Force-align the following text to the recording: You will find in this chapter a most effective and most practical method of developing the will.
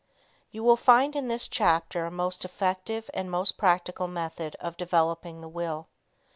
You 0.49 0.63
will 0.63 0.77
find 0.77 1.15
in 1.15 1.27
this 1.27 1.47
chapter 1.47 2.07
a 2.07 2.09
most 2.09 2.43
effective 2.43 3.07
and 3.13 3.29
most 3.29 3.55
practical 3.55 4.07
method 4.07 4.55
of 4.59 4.75
developing 4.75 5.41
the 5.41 5.47
will. 5.47 5.89